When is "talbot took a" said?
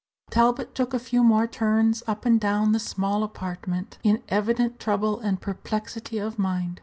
0.31-0.97